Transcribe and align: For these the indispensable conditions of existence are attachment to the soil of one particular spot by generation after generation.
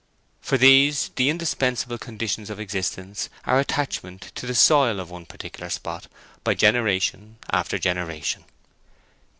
For 0.41 0.57
these 0.57 1.11
the 1.15 1.29
indispensable 1.29 1.99
conditions 1.99 2.49
of 2.49 2.59
existence 2.59 3.29
are 3.45 3.59
attachment 3.59 4.31
to 4.33 4.47
the 4.47 4.55
soil 4.55 4.99
of 4.99 5.11
one 5.11 5.27
particular 5.27 5.69
spot 5.69 6.07
by 6.43 6.55
generation 6.55 7.37
after 7.53 7.77
generation. 7.77 8.45